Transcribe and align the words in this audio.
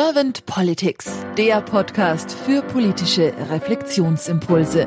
Servant 0.00 0.46
Politics, 0.46 1.10
der 1.36 1.60
Podcast 1.60 2.30
für 2.30 2.62
politische 2.62 3.34
Reflexionsimpulse. 3.50 4.84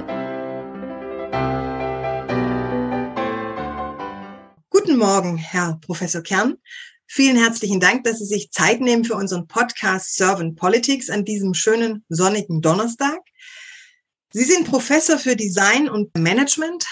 Guten 4.69 4.97
Morgen, 4.97 5.35
Herr 5.35 5.77
Professor 5.81 6.21
Kern. 6.21 6.55
Vielen 7.07 7.35
herzlichen 7.35 7.81
Dank, 7.81 8.05
dass 8.05 8.19
Sie 8.19 8.25
sich 8.25 8.51
Zeit 8.51 8.79
nehmen 8.79 9.03
für 9.03 9.15
unseren 9.15 9.47
Podcast 9.47 10.15
Servant 10.15 10.55
Politics 10.55 11.09
an 11.09 11.25
diesem 11.25 11.53
schönen 11.55 12.05
sonnigen 12.07 12.61
Donnerstag. 12.61 13.19
Sie 14.31 14.45
sind 14.45 14.65
Professor 14.65 15.17
für 15.17 15.35
Design 15.35 15.89
und 15.89 16.17
Management, 16.17 16.85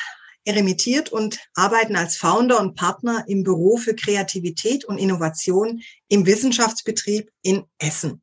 eremitiert 0.50 1.09
und 1.09 1.39
arbeiten 1.54 1.95
als 1.95 2.18
Founder 2.18 2.59
und 2.59 2.75
Partner 2.75 3.23
im 3.27 3.43
Büro 3.43 3.77
für 3.77 3.95
Kreativität 3.95 4.83
und 4.83 4.97
Innovation 4.97 5.82
im 6.07 6.25
Wissenschaftsbetrieb 6.25 7.29
in 7.43 7.65
Essen. 7.78 8.21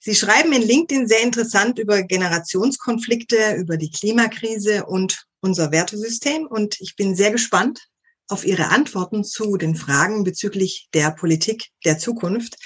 Sie 0.00 0.14
schreiben 0.14 0.52
in 0.52 0.62
LinkedIn 0.62 1.06
sehr 1.06 1.22
interessant 1.22 1.78
über 1.78 2.02
Generationskonflikte, 2.02 3.54
über 3.56 3.76
die 3.76 3.90
Klimakrise 3.90 4.86
und 4.86 5.24
unser 5.40 5.70
Wertesystem. 5.70 6.46
Und 6.46 6.80
ich 6.80 6.96
bin 6.96 7.14
sehr 7.14 7.30
gespannt 7.30 7.86
auf 8.28 8.44
Ihre 8.44 8.68
Antworten 8.68 9.22
zu 9.22 9.56
den 9.56 9.76
Fragen 9.76 10.24
bezüglich 10.24 10.88
der 10.94 11.12
Politik 11.12 11.68
der 11.84 11.98
Zukunft, 11.98 12.56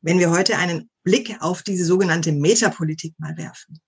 wenn 0.00 0.18
wir 0.18 0.30
heute 0.30 0.56
einen 0.56 0.88
Blick 1.02 1.36
auf 1.40 1.62
diese 1.62 1.84
sogenannte 1.84 2.32
Metapolitik 2.32 3.14
mal 3.18 3.36
werfen. 3.36 3.80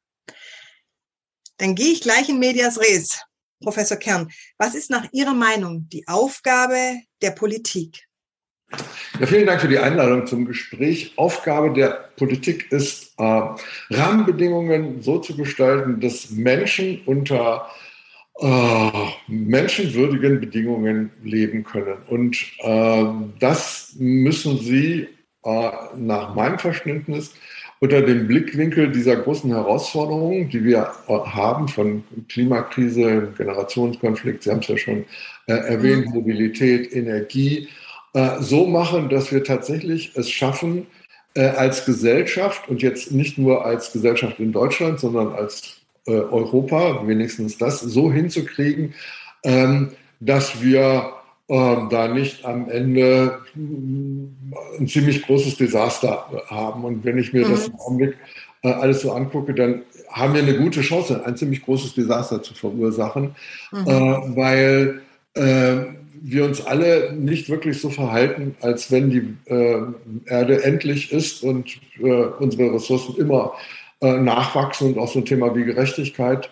Dann 1.59 1.75
gehe 1.75 1.93
ich 1.93 2.03
gleich 2.03 2.29
in 2.29 2.39
Medias 2.39 2.79
Res. 2.79 3.21
Professor 3.61 3.97
Kern, 3.97 4.31
was 4.59 4.75
ist 4.75 4.91
nach 4.91 5.07
Ihrer 5.13 5.35
Meinung 5.35 5.89
die 5.91 6.07
Aufgabe 6.07 7.01
der 7.23 7.31
Politik? 7.31 8.07
Ja, 9.21 9.27
vielen 9.27 9.47
Dank 9.47 9.61
für 9.61 9.69
die 9.69 9.79
Einladung 9.79 10.27
zum 10.27 10.45
Gespräch. 10.45 11.13
Aufgabe 11.17 11.73
der 11.73 12.11
Politik 12.17 12.71
ist, 12.73 13.15
äh, 13.19 13.43
Rahmenbedingungen 13.91 15.03
so 15.03 15.19
zu 15.19 15.37
gestalten, 15.37 16.01
dass 16.01 16.31
Menschen 16.31 17.01
unter 17.07 17.71
äh, 18.39 18.91
menschenwürdigen 19.29 20.41
Bedingungen 20.41 21.11
leben 21.23 21.65
können. 21.65 21.99
Und 22.09 22.37
äh, 22.59 23.05
das 23.39 23.95
müssen 23.99 24.59
sie 24.59 25.09
äh, 25.45 25.71
nach 25.97 26.35
meinem 26.35 26.59
Verständnis 26.59 27.33
unter 27.81 28.03
dem 28.03 28.27
Blickwinkel 28.27 28.91
dieser 28.91 29.17
großen 29.17 29.51
Herausforderungen, 29.51 30.49
die 30.49 30.65
wir 30.65 30.93
haben 31.09 31.69
von 31.69 32.05
Klimakrise, 32.29 33.33
Generationskonflikt, 33.37 34.43
Sie 34.43 34.51
haben 34.51 34.61
es 34.61 34.69
ja 34.69 34.79
schon 34.79 35.05
äh, 35.47 35.53
erwähnt, 35.53 36.07
mhm. 36.07 36.15
Mobilität, 36.15 36.95
Energie, 36.95 37.69
äh, 38.15 38.41
so 38.41 38.67
machen, 38.67 39.09
dass 39.09 39.31
wir 39.31 39.45
tatsächlich 39.45 40.13
es 40.17 40.31
schaffen, 40.31 40.87
äh, 41.35 41.49
als 41.49 41.85
Gesellschaft 41.85 42.69
und 42.69 42.81
jetzt 42.81 43.13
nicht 43.13 43.37
nur 43.37 43.67
als 43.67 43.93
Gesellschaft 43.93 44.41
in 44.41 44.53
Deutschland, 44.53 44.99
sondern 44.99 45.35
als 45.35 45.83
äh, 46.07 46.13
Europa, 46.13 47.07
wenigstens 47.07 47.59
das, 47.59 47.81
so 47.81 48.11
hinzukriegen, 48.11 48.95
ähm, 49.45 49.91
dass 50.19 50.63
wir 50.63 51.13
da 51.49 52.09
nicht 52.09 52.45
am 52.45 52.69
Ende 52.69 53.39
ein 53.55 54.89
ziemlich 54.89 55.23
großes 55.23 55.57
Desaster 55.57 56.27
haben. 56.49 56.85
Und 56.85 57.05
wenn 57.05 57.19
ich 57.19 57.33
mir 57.33 57.47
mhm. 57.47 57.51
das 57.53 57.69
im 57.69 57.75
Augenblick 57.77 58.17
äh, 58.63 58.73
alles 58.73 59.03
so 59.03 59.13
angucke, 59.13 59.55
dann 59.55 59.83
haben 60.11 60.35
wir 60.35 60.43
eine 60.43 60.57
gute 60.57 60.81
Chance, 60.81 61.25
ein 61.25 61.37
ziemlich 61.37 61.65
großes 61.65 61.95
Desaster 61.95 62.43
zu 62.43 62.55
verursachen, 62.55 63.37
mhm. 63.71 63.87
äh, 63.87 64.37
weil 64.37 65.03
äh, 65.35 65.77
wir 66.23 66.45
uns 66.45 66.67
alle 66.67 67.13
nicht 67.13 67.49
wirklich 67.49 67.81
so 67.81 67.91
verhalten, 67.91 68.57
als 68.61 68.91
wenn 68.91 69.11
die 69.11 69.37
Erde 70.25 70.65
endlich 70.65 71.13
ist 71.13 71.45
und 71.45 71.79
unsere 72.01 72.75
Ressourcen 72.75 73.17
immer 73.19 73.53
nachwachsen 74.01 74.89
und 74.89 74.99
auch 74.99 75.13
so 75.13 75.21
ein 75.21 75.27
Thema 75.27 75.55
wie 75.55 75.65
Gerechtigkeit 75.65 76.49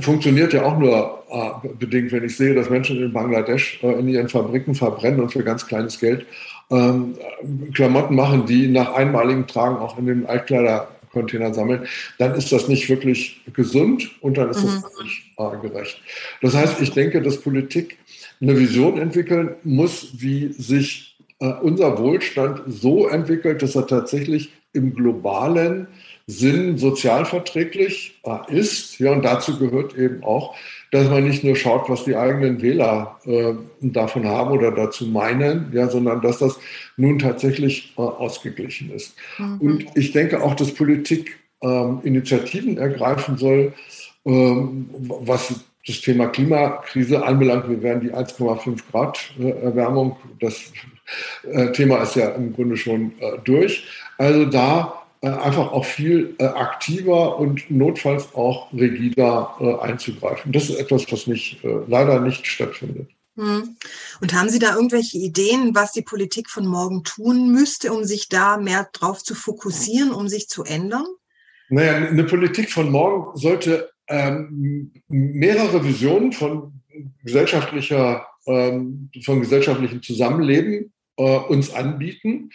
funktioniert 0.00 0.52
ja 0.52 0.64
auch 0.64 0.78
nur 0.78 1.24
äh, 1.30 1.68
bedingt, 1.78 2.12
wenn 2.12 2.24
ich 2.24 2.36
sehe, 2.36 2.54
dass 2.54 2.68
Menschen 2.68 3.02
in 3.02 3.12
Bangladesch 3.12 3.82
äh, 3.82 3.98
in 3.98 4.08
ihren 4.08 4.28
Fabriken 4.28 4.74
verbrennen 4.74 5.20
und 5.20 5.32
für 5.32 5.42
ganz 5.42 5.66
kleines 5.66 5.98
Geld 5.98 6.26
ähm, 6.70 7.14
Klamotten 7.72 8.14
machen, 8.14 8.46
die 8.46 8.68
nach 8.68 8.94
einmaligem 8.94 9.46
Tragen 9.46 9.76
auch 9.76 9.98
in 9.98 10.06
den 10.06 10.26
Altkleidercontainer 10.26 11.54
sammeln, 11.54 11.86
dann 12.18 12.34
ist 12.34 12.52
das 12.52 12.68
nicht 12.68 12.88
wirklich 12.88 13.40
gesund 13.52 14.10
und 14.20 14.36
dann 14.36 14.50
ist 14.50 14.62
mhm. 14.62 14.82
das 14.82 15.02
nicht 15.02 15.22
äh, 15.38 15.68
gerecht. 15.68 16.00
Das 16.42 16.54
heißt, 16.54 16.80
ich 16.82 16.92
denke, 16.92 17.22
dass 17.22 17.40
Politik 17.40 17.98
eine 18.40 18.58
Vision 18.58 18.98
entwickeln 18.98 19.54
muss, 19.62 20.12
wie 20.18 20.52
sich 20.52 21.16
äh, 21.38 21.52
unser 21.62 21.98
Wohlstand 21.98 22.62
so 22.66 23.08
entwickelt, 23.08 23.62
dass 23.62 23.76
er 23.76 23.86
tatsächlich 23.86 24.52
im 24.74 24.94
globalen 24.94 25.86
Sinn 26.26 26.78
sozialverträglich 26.78 28.20
äh, 28.24 28.56
ist. 28.56 28.98
Ja, 28.98 29.12
und 29.12 29.24
dazu 29.24 29.58
gehört 29.58 29.96
eben 29.96 30.24
auch, 30.24 30.54
dass 30.90 31.08
man 31.10 31.24
nicht 31.24 31.44
nur 31.44 31.56
schaut, 31.56 31.88
was 31.90 32.04
die 32.04 32.16
eigenen 32.16 32.62
Wähler 32.62 33.18
äh, 33.26 33.52
davon 33.80 34.26
haben 34.26 34.52
oder 34.52 34.70
dazu 34.70 35.06
meinen, 35.06 35.70
ja, 35.72 35.88
sondern 35.88 36.22
dass 36.22 36.38
das 36.38 36.58
nun 36.96 37.18
tatsächlich 37.18 37.92
äh, 37.98 38.00
ausgeglichen 38.00 38.90
ist. 38.92 39.16
Mhm. 39.38 39.60
Und 39.60 39.86
ich 39.94 40.12
denke 40.12 40.42
auch, 40.42 40.54
dass 40.54 40.72
Politik 40.72 41.38
ähm, 41.62 42.00
Initiativen 42.04 42.78
ergreifen 42.78 43.36
soll, 43.36 43.74
ähm, 44.24 44.88
was 44.98 45.64
das 45.86 46.00
Thema 46.00 46.28
Klimakrise 46.28 47.22
anbelangt. 47.24 47.68
Wir 47.68 47.82
werden 47.82 48.00
die 48.00 48.14
1,5 48.14 48.78
Grad 48.90 49.18
äh, 49.38 49.50
Erwärmung, 49.50 50.16
das 50.40 50.72
äh, 51.50 51.72
Thema 51.72 51.98
ist 51.98 52.16
ja 52.16 52.30
im 52.30 52.54
Grunde 52.54 52.76
schon 52.76 53.12
äh, 53.20 53.38
durch. 53.44 53.84
Also 54.16 54.46
da 54.46 55.03
einfach 55.28 55.72
auch 55.72 55.84
viel 55.84 56.34
äh, 56.38 56.44
aktiver 56.44 57.38
und 57.38 57.70
notfalls 57.70 58.34
auch 58.34 58.72
rigider 58.72 59.54
äh, 59.60 59.74
einzugreifen. 59.80 60.52
Das 60.52 60.68
ist 60.68 60.78
etwas, 60.78 61.10
was 61.10 61.26
nicht, 61.26 61.60
leider 61.86 62.20
nicht 62.20 62.46
stattfindet. 62.46 63.08
Hm. 63.36 63.76
Und 64.20 64.32
haben 64.32 64.48
Sie 64.48 64.60
da 64.60 64.76
irgendwelche 64.76 65.18
Ideen, 65.18 65.74
was 65.74 65.92
die 65.92 66.02
Politik 66.02 66.48
von 66.48 66.66
morgen 66.66 67.02
tun 67.02 67.50
müsste, 67.50 67.92
um 67.92 68.04
sich 68.04 68.28
da 68.28 68.58
mehr 68.58 68.88
drauf 68.92 69.24
zu 69.24 69.34
fokussieren, 69.34 70.12
um 70.12 70.28
sich 70.28 70.48
zu 70.48 70.62
ändern? 70.62 71.06
Naja, 71.68 71.94
eine 71.94 72.24
Politik 72.24 72.70
von 72.70 72.90
morgen 72.90 73.36
sollte 73.36 73.90
ähm, 74.06 74.92
mehrere 75.08 75.84
Visionen 75.84 76.32
von 76.32 76.80
gesellschaftlicher, 77.24 78.26
ähm, 78.46 79.10
von 79.24 79.40
gesellschaftlichem 79.40 80.02
Zusammenleben 80.02 80.93
äh, 81.16 81.38
uns 81.38 81.72
anbieten 81.72 82.50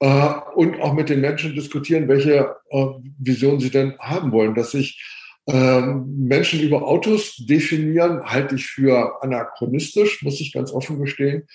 äh, 0.00 0.32
und 0.54 0.80
auch 0.80 0.92
mit 0.94 1.08
den 1.08 1.20
Menschen 1.20 1.54
diskutieren, 1.54 2.08
welche 2.08 2.56
äh, 2.70 2.86
Vision 3.18 3.60
sie 3.60 3.70
denn 3.70 3.98
haben 3.98 4.32
wollen. 4.32 4.54
Dass 4.54 4.72
sich 4.72 5.02
ähm, 5.48 6.26
Menschen 6.28 6.60
über 6.60 6.86
Autos 6.86 7.36
definieren, 7.36 8.22
halte 8.22 8.56
ich 8.56 8.66
für 8.66 9.22
anachronistisch, 9.22 10.22
muss 10.22 10.40
ich 10.40 10.52
ganz 10.52 10.72
offen 10.72 11.00
gestehen. 11.00 11.46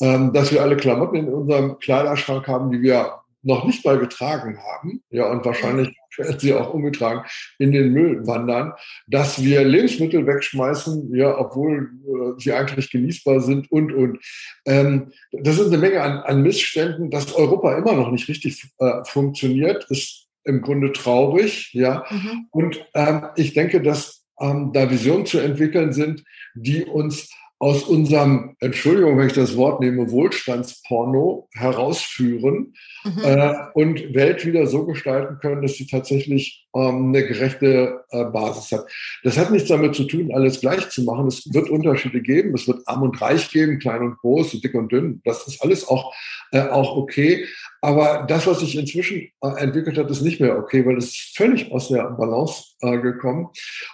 Ähm, 0.00 0.32
dass 0.32 0.52
wir 0.52 0.62
alle 0.62 0.76
Klamotten 0.76 1.16
in 1.16 1.28
unserem 1.28 1.78
Kleiderschrank 1.78 2.46
haben, 2.46 2.70
die 2.70 2.80
wir 2.80 3.20
noch 3.42 3.64
nicht 3.64 3.84
mal 3.84 3.98
getragen 3.98 4.58
haben, 4.58 5.02
ja, 5.10 5.30
und 5.30 5.44
wahrscheinlich 5.44 5.96
werden 6.16 6.38
sie 6.38 6.54
auch 6.54 6.74
umgetragen, 6.74 7.24
in 7.58 7.72
den 7.72 7.92
Müll 7.92 8.26
wandern, 8.26 8.72
dass 9.06 9.42
wir 9.42 9.64
Lebensmittel 9.64 10.26
wegschmeißen, 10.26 11.14
ja, 11.14 11.38
obwohl 11.38 11.90
äh, 12.06 12.40
sie 12.40 12.52
eigentlich 12.52 12.90
genießbar 12.90 13.40
sind 13.40 13.70
und, 13.70 13.92
und. 13.92 14.18
Ähm, 14.66 15.12
das 15.32 15.58
ist 15.58 15.68
eine 15.68 15.78
Menge 15.78 16.02
an, 16.02 16.18
an 16.18 16.42
Missständen, 16.42 17.10
dass 17.10 17.34
Europa 17.34 17.76
immer 17.76 17.94
noch 17.94 18.10
nicht 18.10 18.28
richtig 18.28 18.62
äh, 18.78 19.04
funktioniert, 19.04 19.86
ist 19.90 20.26
im 20.44 20.62
Grunde 20.62 20.92
traurig, 20.92 21.72
ja. 21.72 22.04
Mhm. 22.10 22.46
Und 22.50 22.86
ähm, 22.94 23.26
ich 23.36 23.54
denke, 23.54 23.82
dass 23.82 24.24
ähm, 24.40 24.72
da 24.72 24.90
Visionen 24.90 25.26
zu 25.26 25.38
entwickeln 25.38 25.92
sind, 25.92 26.24
die 26.54 26.84
uns 26.84 27.30
aus 27.60 27.82
unserem, 27.84 28.56
Entschuldigung, 28.60 29.18
wenn 29.18 29.26
ich 29.26 29.34
das 29.34 29.54
Wort 29.54 29.80
nehme, 29.80 30.10
Wohlstandsporno 30.10 31.46
herausführen 31.52 32.72
mhm. 33.04 33.22
äh, 33.22 33.54
und 33.74 34.14
Welt 34.14 34.46
wieder 34.46 34.66
so 34.66 34.86
gestalten 34.86 35.38
können, 35.40 35.60
dass 35.60 35.74
sie 35.74 35.86
tatsächlich 35.86 36.66
eine 36.72 37.26
gerechte 37.26 38.04
äh, 38.10 38.24
Basis 38.24 38.72
hat. 38.72 38.86
Das 39.24 39.36
hat 39.36 39.50
nichts 39.50 39.68
damit 39.68 39.94
zu 39.94 40.04
tun, 40.04 40.30
alles 40.32 40.60
gleich 40.60 40.88
zu 40.90 41.02
machen. 41.02 41.26
Es 41.26 41.52
wird 41.52 41.68
Unterschiede 41.68 42.20
geben. 42.20 42.54
Es 42.54 42.68
wird 42.68 42.86
arm 42.86 43.02
und 43.02 43.20
reich 43.20 43.50
geben, 43.50 43.78
klein 43.78 44.02
und 44.02 44.18
groß, 44.18 44.60
dick 44.60 44.74
und 44.74 44.92
dünn. 44.92 45.20
Das 45.24 45.46
ist 45.46 45.62
alles 45.62 45.86
auch, 45.88 46.14
äh, 46.52 46.62
auch 46.62 46.96
okay. 46.96 47.46
Aber 47.80 48.24
das, 48.28 48.46
was 48.46 48.60
sich 48.60 48.76
inzwischen 48.76 49.28
äh, 49.42 49.48
entwickelt 49.58 49.96
hat, 49.98 50.10
ist 50.10 50.22
nicht 50.22 50.40
mehr 50.40 50.58
okay, 50.58 50.84
weil 50.84 50.98
es 50.98 51.32
völlig 51.34 51.72
aus 51.72 51.88
der 51.88 52.04
Balance 52.10 52.74
äh, 52.82 52.98
gekommen. 52.98 53.48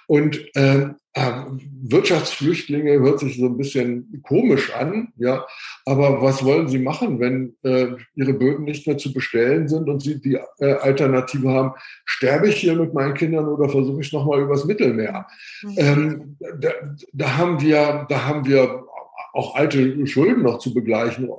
Und 0.07 0.45
ähm, 0.55 0.97
äh, 1.17 1.45
Wirtschaftsflüchtlinge 1.83 3.01
hört 3.01 3.21
sich 3.21 3.39
so 3.39 3.47
ein 3.47 3.57
bisschen 3.57 4.23
komisch 4.23 4.75
an, 4.75 5.13
ja. 5.17 5.47
Aber 5.89 6.21
was 6.21 6.45
wollen 6.45 6.67
sie 6.67 6.81
machen, 6.81 7.21
wenn 7.21 7.55
äh, 7.63 7.93
ihre 8.17 8.33
Böden 8.33 8.65
nicht 8.65 8.89
mehr 8.89 8.99
zu 8.99 9.13
bestellen 9.13 9.69
sind 9.69 9.89
und 9.89 10.01
sie 10.01 10.21
die 10.21 10.37
äh, 10.59 10.73
Alternative 10.73 11.49
haben? 11.49 11.75
Sterbe 12.05 12.49
ich 12.49 12.57
hier 12.57 12.75
mit 12.75 12.93
meinen 12.93 13.15
Kindern 13.15 13.47
oder 13.47 13.69
versuche 13.69 14.01
ich 14.01 14.13
nochmal 14.13 14.41
übers 14.41 14.65
Mittelmeer? 14.65 15.27
Mhm. 15.63 15.75
Ähm, 15.77 16.37
da, 16.59 16.71
da 17.13 17.37
haben 17.37 17.61
wir, 17.61 18.05
da 18.09 18.27
haben 18.27 18.45
wir 18.47 18.85
auch 19.33 19.55
alte 19.55 20.07
Schulden 20.09 20.43
noch 20.43 20.59
zu 20.59 20.75
begleichen, 20.75 21.31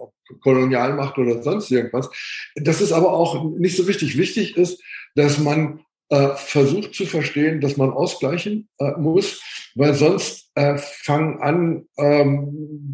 Kolonialmacht 0.42 1.18
oder 1.18 1.44
sonst 1.44 1.70
irgendwas. 1.70 2.10
Das 2.56 2.80
ist 2.80 2.94
aber 2.94 3.12
auch 3.12 3.44
nicht 3.58 3.76
so 3.76 3.88
wichtig. 3.88 4.18
Wichtig 4.18 4.56
ist, 4.56 4.82
dass 5.16 5.40
man 5.40 5.82
äh, 6.10 6.30
versucht 6.36 6.96
zu 6.96 7.06
verstehen, 7.06 7.62
dass 7.62 7.78
man 7.78 7.92
ausgleichen 7.92 8.70
äh, 8.80 8.92
muss, 8.98 9.42
weil 9.76 9.94
sonst 9.94 10.52
äh, 10.56 10.78
fangen 10.78 11.42
an, 11.42 11.86
ähm, 11.98 12.48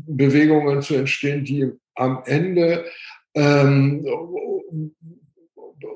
Bewegungen 0.07 0.81
zu 0.81 0.95
entstehen, 0.95 1.45
die 1.45 1.71
am 1.95 2.23
Ende 2.25 2.85
ähm, 3.35 4.05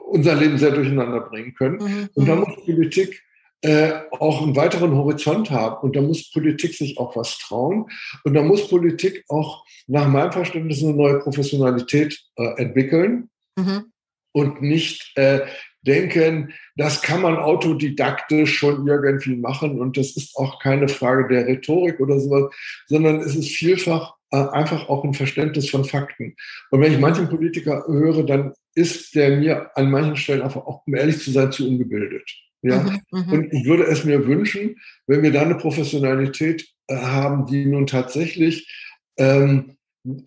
unser 0.07 0.35
Leben 0.35 0.57
sehr 0.57 0.71
durcheinander 0.71 1.21
bringen 1.21 1.53
können. 1.55 1.77
Mhm. 1.77 2.09
Und 2.13 2.27
da 2.27 2.35
mhm. 2.35 2.41
muss 2.41 2.65
Politik 2.65 3.23
äh, 3.61 4.01
auch 4.11 4.43
einen 4.43 4.55
weiteren 4.55 4.93
Horizont 4.93 5.49
haben. 5.49 5.77
Und 5.81 5.95
da 5.95 6.01
muss 6.01 6.31
Politik 6.31 6.73
sich 6.73 6.97
auch 6.97 7.15
was 7.15 7.37
trauen. 7.39 7.87
Und 8.23 8.33
da 8.33 8.43
muss 8.43 8.69
Politik 8.69 9.25
auch 9.29 9.65
nach 9.87 10.07
meinem 10.07 10.31
Verständnis 10.31 10.83
eine 10.83 10.93
neue 10.93 11.19
Professionalität 11.19 12.19
äh, 12.35 12.61
entwickeln 12.61 13.29
mhm. 13.55 13.91
und 14.31 14.61
nicht 14.61 15.11
äh, 15.15 15.41
denken, 15.81 16.53
das 16.75 17.01
kann 17.01 17.21
man 17.21 17.37
autodidaktisch 17.37 18.57
schon 18.57 18.87
irgendwie 18.87 19.35
machen. 19.35 19.79
Und 19.79 19.97
das 19.97 20.15
ist 20.17 20.35
auch 20.35 20.59
keine 20.59 20.87
Frage 20.87 21.27
der 21.27 21.47
Rhetorik 21.47 21.99
oder 21.99 22.19
sowas, 22.19 22.53
sondern 22.87 23.19
es 23.19 23.35
ist 23.35 23.51
vielfach 23.51 24.15
äh, 24.31 24.37
einfach 24.37 24.89
auch 24.89 25.03
ein 25.03 25.13
Verständnis 25.13 25.69
von 25.69 25.85
Fakten. 25.85 26.35
Und 26.71 26.81
wenn 26.81 26.91
ich 26.91 26.99
manchen 26.99 27.29
Politiker 27.29 27.85
höre, 27.87 28.23
dann 28.23 28.53
ist 28.75 29.15
der 29.15 29.37
mir 29.37 29.71
an 29.75 29.89
manchen 29.89 30.17
Stellen 30.17 30.41
einfach 30.41 30.65
auch, 30.65 30.85
um 30.85 30.95
ehrlich 30.95 31.19
zu 31.19 31.31
sein, 31.31 31.51
zu 31.51 31.67
ungebildet. 31.67 32.29
Ja? 32.61 32.83
Mhm, 32.83 33.01
mhm, 33.11 33.33
und 33.33 33.53
ich 33.53 33.65
würde 33.65 33.83
es 33.83 34.03
mir 34.03 34.27
wünschen, 34.27 34.75
wenn 35.07 35.23
wir 35.23 35.31
da 35.31 35.43
eine 35.43 35.55
Professionalität 35.55 36.67
äh, 36.87 36.97
haben, 36.97 37.45
die 37.45 37.65
nun 37.65 37.87
tatsächlich 37.87 38.69
ähm, 39.17 39.76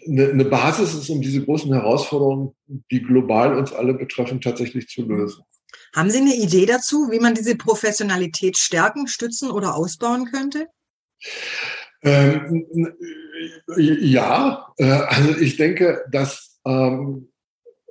eine, 0.07 0.31
eine 0.31 0.45
Basis 0.45 0.95
ist, 0.95 1.09
um 1.11 1.21
diese 1.21 1.45
großen 1.45 1.73
Herausforderungen, 1.73 2.55
die 2.91 3.03
global 3.03 3.57
uns 3.57 3.73
alle 3.73 3.95
betreffen, 3.95 4.41
tatsächlich 4.41 4.89
zu 4.89 5.03
lösen. 5.03 5.43
Haben 5.95 6.11
Sie 6.11 6.19
eine 6.19 6.35
Idee 6.35 6.67
dazu, 6.67 7.11
wie 7.11 7.19
man 7.19 7.35
diese 7.35 7.57
Professionalität 7.57 8.57
stärken, 8.57 9.09
stützen 9.09 9.51
oder 9.51 9.75
ausbauen 9.75 10.27
könnte? 10.31 10.67
Ähm, 12.03 12.67
ja, 13.77 14.73
äh, 14.79 14.85
also 14.85 15.37
ich 15.37 15.57
denke, 15.57 16.05
dass, 16.11 16.61
ähm, 16.65 17.31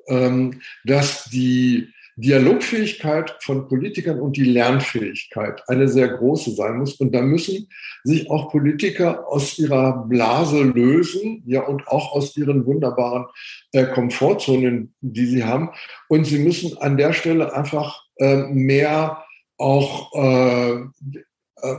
ähm, 0.08 0.62
dass 0.84 1.26
die 1.26 1.94
Dialogfähigkeit 2.20 3.38
von 3.42 3.68
Politikern 3.68 4.20
und 4.20 4.36
die 4.36 4.44
Lernfähigkeit 4.44 5.64
eine 5.68 5.88
sehr 5.88 6.10
große 6.10 6.52
sein 6.52 6.78
muss. 6.78 6.96
Und 6.96 7.14
da 7.14 7.22
müssen 7.22 7.70
sich 8.04 8.30
auch 8.30 8.52
Politiker 8.52 9.28
aus 9.28 9.58
ihrer 9.58 10.06
Blase 10.06 10.64
lösen, 10.64 11.44
ja, 11.46 11.62
und 11.62 11.88
auch 11.88 12.12
aus 12.12 12.36
ihren 12.36 12.66
wunderbaren 12.66 13.26
äh, 13.72 13.86
Komfortzonen, 13.86 14.94
die 15.00 15.26
sie 15.26 15.44
haben. 15.46 15.70
Und 16.10 16.26
sie 16.26 16.40
müssen 16.40 16.78
an 16.78 16.98
der 16.98 17.14
Stelle 17.14 17.54
einfach 17.54 18.04
äh, 18.18 18.44
mehr 18.48 19.24
auch 19.58 20.14
äh, 20.16 20.74
äh, 20.76 21.76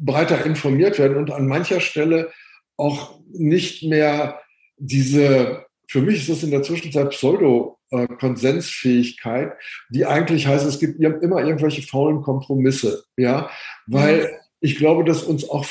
breiter 0.00 0.46
informiert 0.46 0.98
werden 0.98 1.16
und 1.16 1.30
an 1.30 1.46
mancher 1.46 1.80
Stelle 1.80 2.30
auch 2.76 3.18
nicht 3.32 3.82
mehr 3.82 4.40
diese, 4.78 5.66
für 5.88 6.00
mich 6.00 6.20
ist 6.20 6.28
das 6.30 6.42
in 6.42 6.52
der 6.52 6.62
Zwischenzeit 6.62 7.10
Pseudo- 7.10 7.77
äh, 7.90 8.06
Konsensfähigkeit, 8.06 9.52
die 9.90 10.06
eigentlich 10.06 10.46
heißt, 10.46 10.66
es 10.66 10.78
gibt 10.78 11.00
immer 11.00 11.42
irgendwelche 11.42 11.82
faulen 11.82 12.22
Kompromisse, 12.22 13.04
ja, 13.16 13.50
weil 13.86 14.22
mhm. 14.22 14.26
ich 14.60 14.76
glaube, 14.76 15.04
dass 15.04 15.22
uns 15.22 15.48
auch 15.48 15.66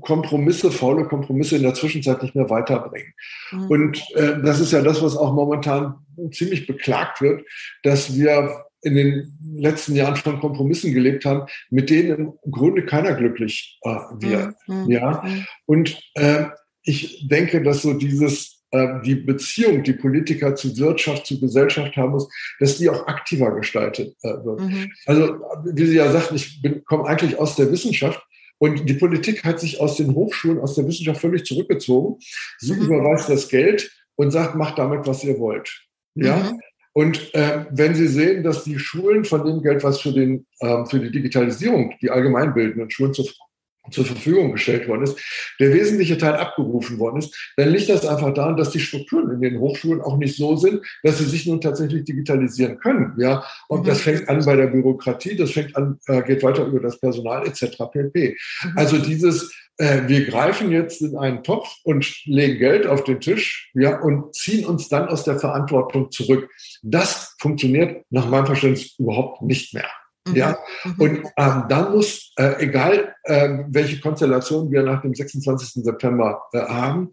Kompromisse, 0.00 0.72
faule 0.72 1.06
Kompromisse 1.06 1.56
in 1.56 1.62
der 1.62 1.74
Zwischenzeit 1.74 2.22
nicht 2.22 2.34
mehr 2.34 2.50
weiterbringen. 2.50 3.12
Mhm. 3.52 3.66
Und 3.66 4.04
äh, 4.16 4.42
das 4.42 4.58
ist 4.58 4.72
ja 4.72 4.82
das, 4.82 5.02
was 5.02 5.16
auch 5.16 5.32
momentan 5.34 5.94
ziemlich 6.32 6.66
beklagt 6.66 7.20
wird, 7.20 7.44
dass 7.84 8.16
wir 8.16 8.64
in 8.82 8.94
den 8.94 9.38
letzten 9.56 9.94
Jahren 9.94 10.16
von 10.16 10.40
Kompromissen 10.40 10.92
gelebt 10.92 11.24
haben, 11.24 11.48
mit 11.70 11.90
denen 11.90 12.32
im 12.42 12.50
Grunde 12.50 12.84
keiner 12.84 13.14
glücklich 13.14 13.78
äh, 13.82 13.90
wird. 13.90 14.54
Mhm. 14.66 14.90
Ja, 14.90 15.22
mhm. 15.24 15.46
und 15.66 16.00
äh, 16.14 16.46
ich 16.82 17.28
denke, 17.28 17.62
dass 17.62 17.82
so 17.82 17.92
dieses 17.92 18.57
die 19.04 19.14
Beziehung, 19.14 19.82
die 19.82 19.94
Politiker 19.94 20.54
zu 20.54 20.76
Wirtschaft, 20.76 21.26
zu 21.26 21.40
Gesellschaft 21.40 21.96
haben 21.96 22.12
muss, 22.12 22.28
dass 22.60 22.76
die 22.76 22.90
auch 22.90 23.06
aktiver 23.06 23.54
gestaltet 23.54 24.14
äh, 24.22 24.28
wird. 24.44 24.60
Mhm. 24.60 24.92
Also, 25.06 25.40
wie 25.72 25.86
Sie 25.86 25.96
ja 25.96 26.10
sagten, 26.10 26.36
ich 26.36 26.60
komme 26.84 27.06
eigentlich 27.06 27.38
aus 27.38 27.56
der 27.56 27.72
Wissenschaft 27.72 28.22
und 28.58 28.88
die 28.88 28.94
Politik 28.94 29.44
hat 29.44 29.60
sich 29.60 29.80
aus 29.80 29.96
den 29.96 30.14
Hochschulen, 30.14 30.58
aus 30.58 30.74
der 30.74 30.86
Wissenschaft 30.86 31.20
völlig 31.20 31.44
zurückgezogen. 31.44 32.18
Sie 32.58 32.74
mhm. 32.74 32.82
überweist 32.82 33.28
das 33.28 33.48
Geld 33.48 33.90
und 34.16 34.32
sagt, 34.32 34.56
macht 34.56 34.78
damit, 34.78 35.06
was 35.06 35.24
ihr 35.24 35.38
wollt. 35.38 35.84
Ja. 36.14 36.36
Mhm. 36.36 36.60
Und 36.92 37.32
äh, 37.34 37.66
wenn 37.70 37.94
Sie 37.94 38.08
sehen, 38.08 38.42
dass 38.42 38.64
die 38.64 38.78
Schulen 38.78 39.24
von 39.24 39.46
dem 39.46 39.62
Geld, 39.62 39.84
was 39.84 40.00
für, 40.00 40.12
den, 40.12 40.46
äh, 40.58 40.84
für 40.86 40.98
die 40.98 41.12
Digitalisierung, 41.12 41.94
die 42.02 42.10
allgemeinbildenden 42.10 42.90
Schulen 42.90 43.14
zur 43.14 43.26
zur 43.90 44.04
Verfügung 44.04 44.52
gestellt 44.52 44.88
worden 44.88 45.04
ist, 45.04 45.18
der 45.60 45.72
wesentliche 45.72 46.18
Teil 46.18 46.34
abgerufen 46.34 46.98
worden 46.98 47.18
ist, 47.18 47.52
dann 47.56 47.70
liegt 47.70 47.88
das 47.88 48.06
einfach 48.06 48.32
daran, 48.34 48.56
dass 48.56 48.70
die 48.70 48.80
Strukturen 48.80 49.30
in 49.30 49.40
den 49.40 49.60
Hochschulen 49.60 50.00
auch 50.00 50.16
nicht 50.16 50.36
so 50.36 50.56
sind, 50.56 50.80
dass 51.02 51.18
sie 51.18 51.24
sich 51.24 51.46
nun 51.46 51.60
tatsächlich 51.60 52.04
digitalisieren 52.04 52.78
können. 52.78 53.14
Ja, 53.18 53.44
und 53.68 53.82
mhm. 53.82 53.86
das 53.86 54.00
fängt 54.02 54.28
an 54.28 54.44
bei 54.44 54.56
der 54.56 54.68
Bürokratie, 54.68 55.36
das 55.36 55.52
fängt 55.52 55.76
an, 55.76 55.98
äh, 56.06 56.22
geht 56.22 56.42
weiter 56.42 56.66
über 56.66 56.80
das 56.80 56.98
Personal 57.00 57.46
etc. 57.46 57.76
pp. 57.92 58.36
Mhm. 58.64 58.72
Also 58.76 58.98
dieses 58.98 59.52
äh, 59.78 60.08
wir 60.08 60.26
greifen 60.26 60.72
jetzt 60.72 61.02
in 61.02 61.16
einen 61.16 61.44
Topf 61.44 61.68
und 61.84 62.24
legen 62.26 62.58
Geld 62.58 62.86
auf 62.86 63.04
den 63.04 63.20
Tisch 63.20 63.70
ja, 63.74 64.00
und 64.00 64.34
ziehen 64.34 64.66
uns 64.66 64.88
dann 64.88 65.08
aus 65.08 65.22
der 65.22 65.38
Verantwortung 65.38 66.10
zurück. 66.10 66.50
Das 66.82 67.36
funktioniert 67.40 68.04
nach 68.10 68.28
meinem 68.28 68.46
Verständnis 68.46 68.98
überhaupt 68.98 69.42
nicht 69.42 69.74
mehr. 69.74 69.88
Ja, 70.34 70.58
mhm. 70.84 70.94
und 70.98 71.18
ähm, 71.36 71.64
dann 71.68 71.92
muss, 71.92 72.32
äh, 72.36 72.54
egal 72.64 73.14
äh, 73.24 73.58
welche 73.68 74.00
Konstellation 74.00 74.70
wir 74.70 74.82
nach 74.82 75.02
dem 75.02 75.14
26. 75.14 75.84
September 75.84 76.42
äh, 76.52 76.60
haben, 76.60 77.10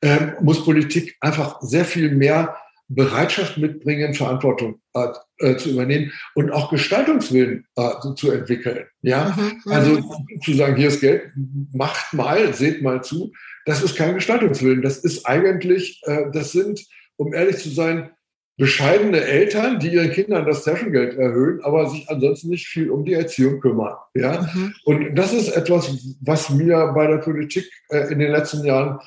äh, 0.00 0.32
muss 0.40 0.64
Politik 0.64 1.16
einfach 1.20 1.60
sehr 1.62 1.84
viel 1.84 2.14
mehr 2.14 2.56
Bereitschaft 2.88 3.58
mitbringen, 3.58 4.14
Verantwortung 4.14 4.80
äh, 4.94 5.08
äh, 5.38 5.56
zu 5.56 5.70
übernehmen 5.70 6.12
und 6.34 6.50
auch 6.50 6.70
Gestaltungswillen 6.70 7.66
äh, 7.76 8.14
zu, 8.16 8.30
entwickeln. 8.30 8.86
Ja, 9.02 9.34
mhm. 9.36 9.60
mhm. 9.64 9.72
also 9.72 10.00
zu 10.42 10.54
sagen, 10.54 10.76
hier 10.76 10.88
ist 10.88 11.00
Geld, 11.00 11.30
macht 11.72 12.12
mal, 12.12 12.52
seht 12.54 12.82
mal 12.82 13.02
zu. 13.02 13.32
Das 13.64 13.82
ist 13.82 13.96
kein 13.96 14.14
Gestaltungswillen. 14.14 14.82
Das 14.82 14.98
ist 14.98 15.24
eigentlich, 15.24 16.02
das 16.32 16.50
sind, 16.50 16.84
um 17.14 17.32
ehrlich 17.32 17.58
zu 17.58 17.70
sein, 17.70 18.10
bescheidene 18.56 19.20
Eltern, 19.22 19.78
die 19.80 19.92
ihren 19.92 20.12
Kindern 20.12 20.46
das 20.46 20.64
Taschengeld 20.64 21.16
erhöhen, 21.16 21.62
aber 21.62 21.88
sich 21.88 22.08
ansonsten 22.08 22.50
nicht 22.50 22.68
viel 22.68 22.90
um 22.90 23.04
die 23.04 23.14
Erziehung 23.14 23.60
kümmern. 23.60 23.96
Ja? 24.14 24.42
Mhm. 24.54 24.74
Und 24.84 25.14
das 25.14 25.32
ist 25.32 25.48
etwas, 25.48 25.96
was 26.20 26.50
mir 26.50 26.92
bei 26.94 27.06
der 27.06 27.18
Politik 27.18 27.70
äh, 27.88 28.12
in 28.12 28.18
den 28.18 28.30
letzten 28.30 28.64
Jahren 28.64 29.00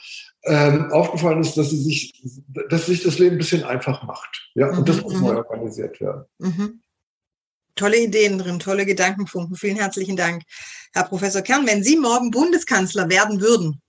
ähm, 0.45 0.91
aufgefallen 0.91 1.41
ist, 1.41 1.57
dass 1.57 1.69
sie 1.69 1.81
sich, 1.81 2.23
dass 2.69 2.87
sich 2.87 3.03
das 3.03 3.19
Leben 3.19 3.35
ein 3.35 3.39
bisschen 3.39 3.63
einfach 3.63 4.03
macht. 4.03 4.51
Ja, 4.55 4.71
mhm. 4.71 4.79
und 4.79 4.89
das 4.89 5.01
muss 5.01 5.13
neu 5.13 5.31
mhm. 5.31 5.37
organisiert 5.37 6.01
werden. 6.01 6.25
Mhm. 6.39 6.81
Tolle 7.75 7.97
Ideen 7.97 8.39
drin, 8.39 8.59
tolle 8.59 8.85
Gedankenfunken. 8.85 9.55
Vielen 9.55 9.75
herzlichen 9.75 10.15
Dank, 10.15 10.43
Herr 10.93 11.03
Professor 11.03 11.41
Kern. 11.41 11.67
Wenn 11.67 11.83
Sie 11.83 11.97
morgen 11.97 12.31
Bundeskanzler 12.31 13.09
werden 13.09 13.41
würden, 13.41 13.81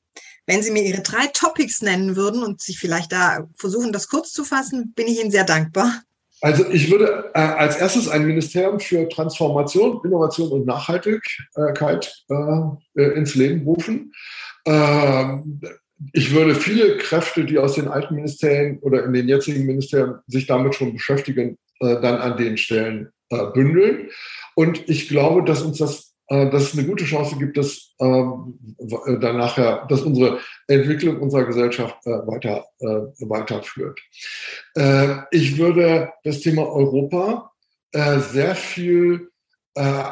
wenn 0.47 0.63
Sie 0.63 0.71
mir 0.71 0.83
Ihre 0.83 1.03
drei 1.03 1.27
Topics 1.27 1.83
nennen 1.83 2.17
würden 2.17 2.43
und 2.43 2.61
sich 2.61 2.79
vielleicht 2.79 3.13
da 3.13 3.49
versuchen, 3.57 3.93
das 3.93 4.09
kurz 4.09 4.33
zu 4.33 4.45
fassen, 4.45 4.93
bin 4.95 5.07
ich 5.07 5.21
Ihnen 5.21 5.31
sehr 5.31 5.45
dankbar. 5.45 6.03
Also 6.41 6.69
ich 6.71 6.91
würde 6.91 7.31
äh, 7.35 7.39
als 7.41 7.77
erstes 7.77 8.09
ein 8.09 8.27
Ministerium 8.27 8.79
für 8.79 9.09
Transformation, 9.09 10.01
Innovation 10.05 10.51
und 10.51 10.67
Nachhaltigkeit 10.67 12.25
äh, 12.29 13.03
äh 13.03 13.17
ins 13.17 13.35
Leben 13.35 13.63
rufen. 13.63 14.13
Ähm, 14.67 15.61
ich 16.13 16.35
würde 16.35 16.55
viele 16.55 16.99
Kräfte, 16.99 17.45
die 17.45 17.59
aus 17.59 17.75
den 17.75 17.89
alten 17.89 18.15
Ministerien 18.15 18.79
oder 18.81 19.05
in 19.05 19.15
den 19.15 19.29
jetzigen 19.29 19.65
Ministerien 19.65 20.17
sich 20.27 20.47
damit 20.47 20.75
schon 20.75 20.93
beschäftigen, 20.93 21.57
äh, 21.81 22.01
dann 22.01 22.19
an 22.19 22.37
den 22.37 22.59
Stellen 22.59 23.11
äh, 23.31 23.47
bündeln. 23.47 24.11
Und 24.55 24.89
ich 24.89 25.09
glaube, 25.09 25.43
dass 25.43 25.63
uns 25.63 25.79
das 25.79 26.16
dass 26.29 26.63
es 26.65 26.79
eine 26.79 26.87
gute 26.87 27.05
Chance 27.05 27.37
gibt, 27.37 27.57
dass 27.57 27.95
ähm, 28.01 28.59
äh, 28.79 29.19
dann 29.19 29.37
nachher, 29.37 29.87
dass 29.89 30.03
unsere 30.03 30.41
Entwicklung 30.67 31.21
unserer 31.21 31.45
Gesellschaft 31.45 31.97
äh, 32.05 32.11
weiter 32.11 32.65
äh, 32.81 33.29
weiterführt. 33.29 34.01
Äh, 34.75 35.19
ich 35.31 35.57
würde 35.57 36.13
das 36.25 36.41
Thema 36.41 36.67
Europa 36.67 37.53
äh, 37.93 38.19
sehr 38.19 38.55
viel 38.55 39.31
äh, 39.75 40.03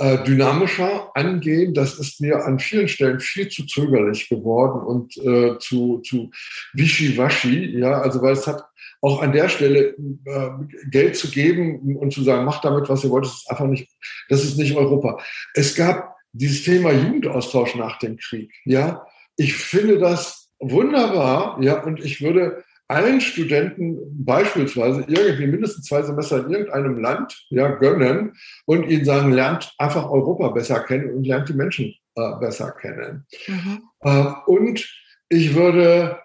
äh, 0.00 0.24
dynamischer 0.24 1.14
angehen. 1.14 1.74
Das 1.74 1.98
ist 1.98 2.20
mir 2.20 2.44
an 2.44 2.58
vielen 2.58 2.88
Stellen 2.88 3.20
viel 3.20 3.48
zu 3.48 3.66
zögerlich 3.66 4.28
geworden 4.30 4.82
und 4.82 5.16
äh, 5.18 5.58
zu, 5.58 5.98
zu 5.98 6.30
wischiwaschi. 6.72 7.78
Ja, 7.78 8.00
also 8.00 8.22
weil 8.22 8.32
es 8.32 8.46
hat 8.46 8.64
auch 9.00 9.22
an 9.22 9.32
der 9.32 9.48
Stelle 9.48 9.94
äh, 10.24 10.50
Geld 10.90 11.16
zu 11.16 11.30
geben 11.30 11.96
und 11.96 12.12
zu 12.12 12.22
sagen, 12.22 12.44
macht 12.44 12.64
damit, 12.64 12.88
was 12.88 13.04
ihr 13.04 13.10
wollt, 13.10 13.24
das 13.24 13.34
ist 13.34 13.50
einfach 13.50 13.66
nicht, 13.66 13.88
das 14.28 14.44
ist 14.44 14.58
nicht 14.58 14.76
Europa. 14.76 15.18
Es 15.54 15.74
gab 15.74 16.16
dieses 16.32 16.62
Thema 16.62 16.92
Jugendaustausch 16.92 17.74
nach 17.76 17.98
dem 17.98 18.16
Krieg. 18.16 18.52
Ja, 18.64 19.06
ich 19.36 19.54
finde 19.54 19.98
das 19.98 20.50
wunderbar, 20.60 21.58
ja, 21.62 21.82
und 21.82 22.04
ich 22.04 22.20
würde 22.20 22.62
allen 22.88 23.20
Studenten 23.20 23.98
beispielsweise 24.24 25.04
irgendwie 25.06 25.46
mindestens 25.46 25.86
zwei 25.86 26.02
Semester 26.02 26.44
in 26.44 26.52
irgendeinem 26.52 26.98
Land 26.98 27.46
ja, 27.48 27.68
gönnen 27.68 28.34
und 28.66 28.88
ihnen 28.88 29.04
sagen, 29.04 29.30
lernt 29.30 29.72
einfach 29.78 30.10
Europa 30.10 30.48
besser 30.48 30.80
kennen 30.80 31.14
und 31.14 31.24
lernt 31.24 31.48
die 31.48 31.54
Menschen 31.54 31.94
äh, 32.16 32.32
besser 32.40 32.72
kennen. 32.72 33.26
Mhm. 33.46 33.82
Äh, 34.00 34.32
und 34.46 34.88
ich 35.28 35.54
würde 35.54 36.18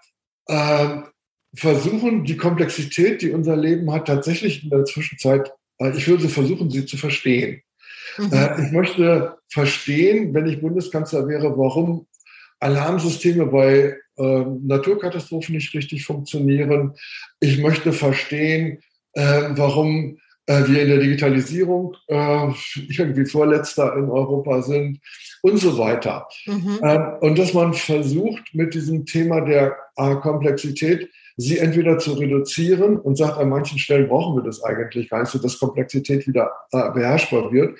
äh, 0.48 1.02
versuchen, 1.56 2.24
die 2.24 2.36
Komplexität, 2.36 3.22
die 3.22 3.30
unser 3.30 3.56
Leben 3.56 3.90
hat, 3.92 4.06
tatsächlich 4.06 4.62
in 4.62 4.70
der 4.70 4.84
Zwischenzeit, 4.84 5.52
äh, 5.78 5.96
ich 5.96 6.06
würde 6.06 6.28
versuchen, 6.28 6.70
sie 6.70 6.86
zu 6.86 6.96
verstehen. 6.96 7.62
Mhm. 8.18 8.32
Äh, 8.32 8.66
ich 8.66 8.72
möchte 8.72 9.38
verstehen, 9.48 10.34
wenn 10.34 10.46
ich 10.46 10.60
Bundeskanzler 10.60 11.26
wäre, 11.28 11.56
warum 11.56 12.06
Alarmsysteme 12.60 13.46
bei 13.46 13.96
äh, 14.16 14.44
Naturkatastrophen 14.62 15.54
nicht 15.54 15.74
richtig 15.74 16.04
funktionieren. 16.04 16.94
Ich 17.40 17.58
möchte 17.58 17.92
verstehen, 17.92 18.78
äh, 19.12 19.42
warum 19.50 20.18
äh, 20.46 20.66
wir 20.66 20.82
in 20.82 20.88
der 20.88 20.98
Digitalisierung 20.98 21.96
äh, 22.08 22.48
irgendwie 22.88 23.26
Vorletzter 23.26 23.94
in 23.96 24.08
Europa 24.08 24.62
sind 24.62 25.00
und 25.42 25.58
so 25.58 25.76
weiter. 25.78 26.26
Mhm. 26.46 26.80
Ähm, 26.82 27.06
und 27.20 27.38
dass 27.38 27.52
man 27.52 27.74
versucht, 27.74 28.42
mit 28.54 28.74
diesem 28.74 29.04
Thema 29.04 29.40
der 29.42 29.76
Komplexität 29.96 31.10
sie 31.36 31.58
entweder 31.58 31.98
zu 31.98 32.14
reduzieren 32.14 32.98
und 32.98 33.16
sagt, 33.16 33.38
an 33.38 33.48
manchen 33.48 33.78
Stellen 33.78 34.08
brauchen 34.08 34.36
wir 34.36 34.42
das 34.42 34.62
eigentlich 34.62 35.10
gar 35.10 35.20
nicht, 35.20 35.30
so 35.30 35.38
dass 35.38 35.58
Komplexität 35.58 36.26
wieder 36.26 36.50
äh, 36.72 36.90
beherrschbar 36.92 37.52
wird. 37.52 37.78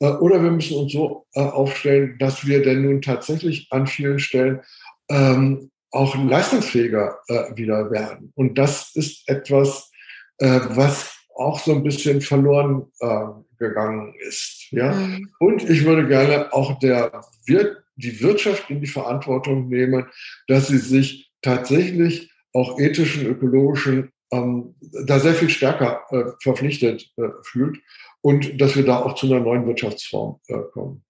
Äh, 0.00 0.10
oder 0.10 0.42
wir 0.42 0.50
müssen 0.50 0.76
uns 0.76 0.92
so 0.92 1.26
äh, 1.34 1.40
aufstellen, 1.40 2.16
dass 2.18 2.46
wir 2.46 2.62
denn 2.62 2.82
nun 2.82 3.02
tatsächlich 3.02 3.68
an 3.70 3.86
vielen 3.86 4.18
Stellen 4.18 4.60
ähm, 5.08 5.70
auch 5.90 6.14
leistungsfähiger 6.16 7.18
äh, 7.28 7.56
wieder 7.56 7.90
werden. 7.90 8.32
Und 8.34 8.58
das 8.58 8.94
ist 8.94 9.28
etwas, 9.28 9.90
äh, 10.38 10.60
was 10.70 11.16
auch 11.34 11.58
so 11.60 11.72
ein 11.72 11.82
bisschen 11.82 12.20
verloren 12.20 12.86
äh, 13.00 13.24
gegangen 13.58 14.14
ist. 14.26 14.66
Ja? 14.70 14.92
Mhm. 14.92 15.30
Und 15.38 15.68
ich 15.68 15.84
würde 15.84 16.06
gerne 16.06 16.52
auch 16.52 16.78
der 16.78 17.22
Wir 17.46 17.78
die 17.98 18.20
Wirtschaft 18.20 18.70
in 18.70 18.80
die 18.80 18.86
Verantwortung 18.86 19.68
nehmen, 19.68 20.06
dass 20.46 20.68
sie 20.68 20.78
sich 20.78 21.32
tatsächlich 21.42 22.30
auch 22.58 22.78
ethischen, 22.78 23.26
ökologischen, 23.26 24.10
ähm, 24.32 24.74
da 25.06 25.20
sehr 25.20 25.34
viel 25.34 25.48
stärker 25.48 26.04
äh, 26.10 26.24
verpflichtet 26.40 27.10
äh, 27.16 27.28
fühlt 27.42 27.78
und 28.20 28.60
dass 28.60 28.76
wir 28.76 28.84
da 28.84 28.98
auch 29.00 29.14
zu 29.14 29.26
einer 29.26 29.40
neuen 29.40 29.66
Wirtschaftsform 29.66 30.40
äh, 30.48 30.58
kommen. 30.72 31.04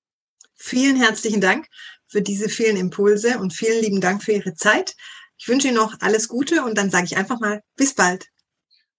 Vielen 0.55 0.97
herzlichen 0.97 1.41
Dank 1.41 1.67
für 2.07 2.23
diese 2.23 2.49
vielen 2.49 2.77
Impulse 2.77 3.39
und 3.39 3.53
vielen 3.53 3.83
lieben 3.83 4.01
Dank 4.01 4.23
für 4.23 4.33
Ihre 4.33 4.55
Zeit. 4.55 4.95
Ich 5.39 5.49
wünsche 5.49 5.69
Ihnen 5.69 5.77
noch 5.77 5.95
alles 6.01 6.29
Gute 6.29 6.65
und 6.65 6.77
dann 6.77 6.91
sage 6.91 7.07
ich 7.07 7.17
einfach 7.17 7.41
mal 7.41 7.63
bis 7.77 7.95
bald. 7.95 8.27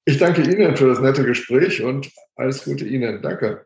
Ich 0.05 0.17
danke 0.17 0.41
Ihnen 0.41 0.75
für 0.75 0.87
das 0.87 0.99
nette 0.99 1.23
Gespräch 1.23 1.83
und 1.83 2.09
alles 2.35 2.63
Gute 2.63 2.85
Ihnen. 2.85 3.21
Danke. 3.21 3.65